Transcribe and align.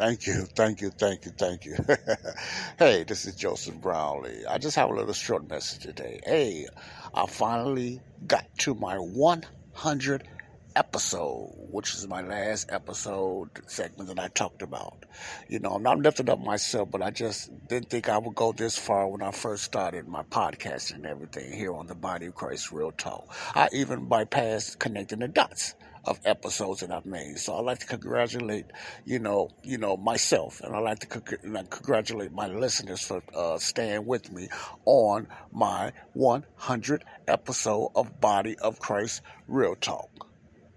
Thank 0.00 0.26
you, 0.26 0.46
thank 0.56 0.80
you, 0.80 0.88
thank 0.88 1.26
you, 1.26 1.32
thank 1.32 1.66
you. 1.66 1.76
hey, 2.78 3.04
this 3.04 3.26
is 3.26 3.34
Joseph 3.34 3.74
Brownlee. 3.82 4.46
I 4.48 4.56
just 4.56 4.74
have 4.76 4.88
a 4.88 4.94
little 4.94 5.12
short 5.12 5.46
message 5.50 5.82
today. 5.82 6.20
Hey, 6.24 6.68
I 7.12 7.26
finally 7.26 8.00
got 8.26 8.46
to 8.60 8.74
my 8.74 8.96
100 8.96 10.26
episode, 10.74 11.52
which 11.70 11.92
is 11.92 12.08
my 12.08 12.22
last 12.22 12.72
episode 12.72 13.50
segment 13.66 14.08
that 14.08 14.18
I 14.18 14.28
talked 14.28 14.62
about. 14.62 15.04
You 15.50 15.58
know, 15.58 15.72
I'm 15.72 15.82
not 15.82 15.98
lifting 15.98 16.30
up 16.30 16.40
myself, 16.40 16.90
but 16.90 17.02
I 17.02 17.10
just 17.10 17.50
didn't 17.68 17.90
think 17.90 18.08
I 18.08 18.16
would 18.16 18.34
go 18.34 18.52
this 18.52 18.78
far 18.78 19.06
when 19.06 19.20
I 19.20 19.32
first 19.32 19.64
started 19.64 20.08
my 20.08 20.22
podcast 20.22 20.94
and 20.94 21.04
everything 21.04 21.52
here 21.52 21.74
on 21.74 21.86
the 21.88 21.94
Body 21.94 22.24
of 22.24 22.34
Christ 22.34 22.72
Real 22.72 22.92
Talk. 22.92 23.28
I 23.54 23.68
even 23.74 24.06
bypassed 24.06 24.78
connecting 24.78 25.18
the 25.18 25.28
dots 25.28 25.74
of 26.04 26.20
episodes 26.24 26.80
that 26.80 26.90
I've 26.90 27.06
made. 27.06 27.38
So 27.38 27.56
I'd 27.56 27.64
like 27.64 27.78
to 27.80 27.86
congratulate, 27.86 28.66
you 29.04 29.18
know, 29.18 29.50
you 29.62 29.78
know 29.78 29.96
myself, 29.96 30.60
and 30.60 30.74
I'd 30.74 30.80
like 30.80 31.00
to 31.00 31.06
con- 31.06 31.66
congratulate 31.68 32.32
my 32.32 32.48
listeners 32.48 33.02
for 33.02 33.22
uh, 33.34 33.58
staying 33.58 34.06
with 34.06 34.32
me 34.32 34.48
on 34.84 35.28
my 35.52 35.92
100 36.14 37.04
episode 37.28 37.90
of 37.94 38.20
Body 38.20 38.56
of 38.58 38.78
Christ 38.78 39.22
Real 39.46 39.74
Talk 39.76 40.29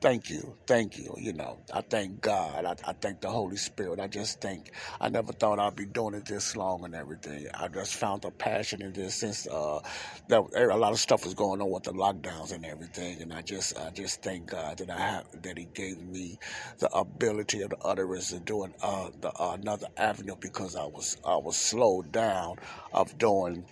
thank 0.00 0.30
you, 0.30 0.56
thank 0.66 0.98
you. 0.98 1.14
You 1.18 1.32
know, 1.34 1.60
I 1.72 1.82
thank 1.82 2.20
God. 2.20 2.64
I, 2.64 2.76
I, 2.88 2.94
thank 2.94 3.20
the 3.20 3.30
Holy 3.30 3.56
Spirit. 3.56 4.00
I 4.00 4.08
just 4.08 4.40
think 4.40 4.72
I 5.00 5.08
never 5.08 5.32
thought 5.32 5.58
I'd 5.58 5.76
be 5.76 5.86
doing 5.86 6.14
it 6.14 6.26
this 6.26 6.56
long 6.56 6.84
and 6.84 6.94
everything. 6.94 7.48
I 7.54 7.68
just 7.68 7.96
found 7.96 8.24
a 8.24 8.30
passion 8.30 8.82
in 8.82 8.92
this 8.92 9.16
since 9.16 9.46
uh, 9.48 9.80
that 10.28 10.42
a 10.56 10.76
lot 10.76 10.92
of 10.92 11.00
stuff 11.00 11.24
was 11.24 11.34
going 11.34 11.62
on 11.62 11.70
with 11.70 11.84
the 11.84 11.92
lockdowns 11.92 12.52
and 12.52 12.66
everything, 12.66 13.22
and 13.22 13.32
I 13.32 13.42
just 13.42 13.78
I 13.78 13.90
just 13.90 14.22
thank 14.22 14.46
God 14.50 14.78
that 14.78 14.90
I 14.90 14.98
have 15.00 15.26
that 15.42 15.58
He 15.58 15.66
gave 15.74 16.00
me 16.00 16.38
the 16.78 16.90
ability 16.94 17.62
of 17.62 17.70
the 17.70 17.78
utterance 17.78 18.32
of 18.32 18.44
doing 18.44 18.74
uh, 18.82 19.10
the, 19.20 19.30
uh, 19.30 19.56
another 19.60 19.88
avenue 19.96 20.36
because 20.40 20.76
I 20.76 20.84
was 20.86 21.16
I 21.26 21.36
was 21.36 21.56
slowed 21.56 22.12
down 22.12 22.56
of 22.92 23.16
doing 23.18 23.66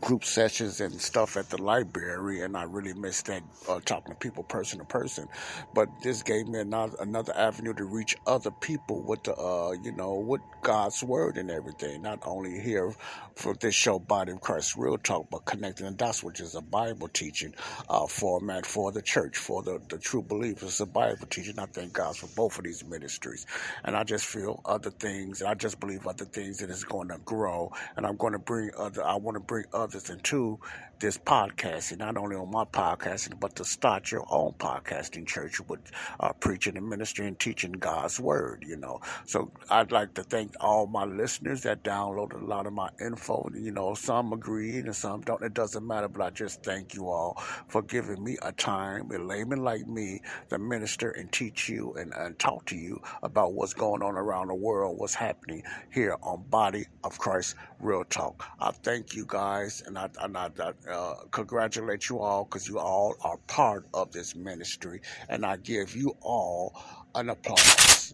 group 0.00 0.24
sessions 0.24 0.80
and 0.80 1.00
stuff 1.00 1.36
at 1.36 1.50
the 1.50 1.60
library, 1.62 2.40
and 2.42 2.56
I 2.56 2.64
really 2.64 2.94
missed 2.94 3.26
that 3.26 3.42
uh, 3.68 3.80
talking 3.84 4.12
to 4.12 4.18
people 4.18 4.44
person 4.44 4.78
to 4.78 4.84
person. 4.84 5.28
But 5.74 5.88
this 6.02 6.22
gave 6.22 6.48
me 6.48 6.60
another 6.60 6.96
another 7.00 7.32
avenue 7.36 7.74
to 7.74 7.84
reach 7.84 8.16
other 8.26 8.50
people 8.50 9.02
with 9.02 9.24
the 9.24 9.34
uh, 9.36 9.72
you 9.82 9.92
know 9.92 10.14
with 10.16 10.40
God's 10.62 11.02
word 11.02 11.36
and 11.38 11.50
everything. 11.50 12.02
Not 12.02 12.20
only 12.24 12.60
here 12.60 12.92
for 13.36 13.54
this 13.54 13.74
show, 13.74 13.98
Body 13.98 14.32
of 14.32 14.40
Christ 14.40 14.76
Real 14.76 14.98
Talk, 14.98 15.28
but 15.30 15.44
connecting 15.44 15.86
the 15.86 15.92
dots, 15.92 16.22
which 16.22 16.40
is 16.40 16.54
a 16.54 16.60
Bible 16.62 17.08
teaching 17.08 17.54
uh, 17.88 18.06
format 18.06 18.66
for 18.66 18.92
the 18.92 19.02
church, 19.02 19.36
for 19.36 19.62
the, 19.62 19.80
the 19.88 19.98
true 19.98 20.22
believers. 20.22 20.80
A 20.80 20.86
Bible 20.86 21.26
teaching. 21.28 21.58
I 21.58 21.66
thank 21.66 21.92
God 21.92 22.16
for 22.16 22.28
both 22.36 22.58
of 22.58 22.64
these 22.64 22.84
ministries, 22.84 23.46
and 23.84 23.96
I 23.96 24.04
just 24.04 24.26
feel 24.26 24.60
other 24.64 24.90
things. 24.90 25.40
And 25.42 25.50
I 25.50 25.54
just 25.54 25.80
believe 25.80 26.06
other 26.06 26.24
things 26.26 26.58
that 26.58 26.70
is 26.70 26.84
going 26.84 27.08
to 27.08 27.18
grow, 27.24 27.72
and 27.96 28.06
I'm 28.06 28.16
going 28.16 28.32
to 28.34 28.38
bring 28.38 28.70
other. 28.78 29.04
I 29.04 29.16
want 29.16 29.36
to 29.36 29.40
bring 29.40 29.64
other 29.72 29.81
others 29.82 30.10
into 30.10 30.60
this 31.02 31.18
podcasting, 31.18 31.98
not 31.98 32.16
only 32.16 32.36
on 32.36 32.48
my 32.48 32.64
podcasting, 32.64 33.38
but 33.40 33.56
to 33.56 33.64
start 33.64 34.12
your 34.12 34.24
own 34.30 34.52
podcasting 34.52 35.26
church 35.26 35.60
with 35.68 35.80
uh, 36.20 36.32
preaching 36.34 36.76
and 36.76 36.88
ministry 36.88 37.26
and 37.26 37.36
teaching 37.40 37.72
God's 37.72 38.20
word, 38.20 38.64
you 38.64 38.76
know. 38.76 39.00
So 39.26 39.50
I'd 39.68 39.90
like 39.90 40.14
to 40.14 40.22
thank 40.22 40.54
all 40.60 40.86
my 40.86 41.04
listeners 41.04 41.62
that 41.62 41.82
downloaded 41.82 42.40
a 42.40 42.44
lot 42.44 42.68
of 42.68 42.72
my 42.72 42.88
info. 43.00 43.50
You 43.52 43.72
know, 43.72 43.94
some 43.94 44.32
agreed 44.32 44.84
and 44.84 44.94
some 44.94 45.22
don't. 45.22 45.42
It 45.42 45.54
doesn't 45.54 45.84
matter, 45.84 46.06
but 46.06 46.22
I 46.22 46.30
just 46.30 46.62
thank 46.62 46.94
you 46.94 47.08
all 47.08 47.42
for 47.66 47.82
giving 47.82 48.22
me 48.22 48.38
a 48.42 48.52
time, 48.52 49.10
a 49.10 49.18
layman 49.18 49.64
like 49.64 49.88
me, 49.88 50.22
to 50.50 50.58
minister 50.60 51.10
and 51.10 51.32
teach 51.32 51.68
you 51.68 51.94
and, 51.94 52.12
and 52.14 52.38
talk 52.38 52.64
to 52.66 52.76
you 52.76 53.02
about 53.24 53.54
what's 53.54 53.74
going 53.74 54.02
on 54.02 54.14
around 54.14 54.48
the 54.48 54.54
world, 54.54 54.98
what's 54.98 55.14
happening 55.14 55.64
here 55.92 56.16
on 56.22 56.44
Body 56.48 56.86
of 57.02 57.18
Christ 57.18 57.56
Real 57.80 58.04
Talk. 58.04 58.44
I 58.60 58.70
thank 58.70 59.16
you 59.16 59.24
guys 59.26 59.71
and 59.80 59.96
I, 59.96 60.10
and 60.20 60.36
I, 60.36 60.50
uh, 60.90 61.14
congratulate 61.30 62.08
you 62.08 62.18
all 62.18 62.44
because 62.44 62.68
you 62.68 62.78
all 62.78 63.14
are 63.22 63.38
part 63.46 63.86
of 63.94 64.12
this 64.12 64.34
ministry, 64.36 65.00
and 65.28 65.46
I 65.46 65.56
give 65.56 65.96
you 65.96 66.14
all 66.20 66.74
an 67.14 67.30
applause. 67.30 68.12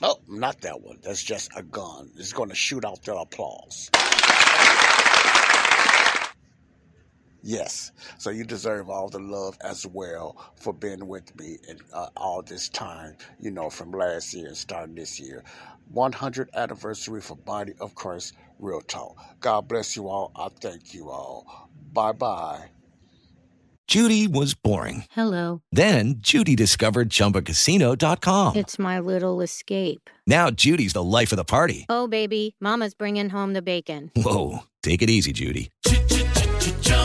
Oh, 0.00 0.20
not 0.28 0.60
that 0.60 0.80
one. 0.80 0.98
That's 1.02 1.22
just 1.22 1.50
a 1.56 1.62
gun. 1.62 2.10
It's 2.16 2.32
going 2.32 2.50
to 2.50 2.54
shoot 2.54 2.84
out 2.84 3.02
the 3.02 3.16
applause. 3.16 3.90
Yes. 7.48 7.92
So 8.18 8.28
you 8.28 8.44
deserve 8.44 8.90
all 8.90 9.08
the 9.08 9.20
love 9.20 9.56
as 9.62 9.86
well 9.86 10.36
for 10.56 10.74
being 10.74 11.08
with 11.08 11.34
me 11.40 11.56
and 11.66 11.80
uh, 11.94 12.08
all 12.14 12.42
this 12.42 12.68
time, 12.68 13.16
you 13.40 13.50
know, 13.50 13.70
from 13.70 13.90
last 13.90 14.34
year 14.34 14.48
and 14.48 14.56
starting 14.56 14.94
this 14.94 15.18
year. 15.18 15.42
100 15.90 16.50
anniversary 16.54 17.22
for 17.22 17.36
Body 17.36 17.72
of 17.80 17.94
Christ 17.94 18.34
Real 18.58 18.82
Talk. 18.82 19.16
God 19.40 19.66
bless 19.66 19.96
you 19.96 20.10
all. 20.10 20.30
I 20.36 20.48
thank 20.60 20.92
you 20.92 21.08
all. 21.08 21.70
Bye 21.94 22.12
bye. 22.12 22.66
Judy 23.86 24.26
was 24.26 24.52
boring. 24.52 25.04
Hello. 25.12 25.62
Then 25.72 26.16
Judy 26.18 26.54
discovered 26.54 27.08
chumbacasino.com. 27.08 28.56
It's 28.56 28.78
my 28.78 29.00
little 29.00 29.40
escape. 29.40 30.10
Now 30.26 30.50
Judy's 30.50 30.92
the 30.92 31.02
life 31.02 31.32
of 31.32 31.36
the 31.36 31.44
party. 31.44 31.86
Oh, 31.88 32.08
baby. 32.08 32.56
Mama's 32.60 32.92
bringing 32.92 33.30
home 33.30 33.54
the 33.54 33.62
bacon. 33.62 34.10
Whoa. 34.14 34.64
Take 34.82 35.00
it 35.00 35.08
easy, 35.08 35.32
Judy. 35.32 35.70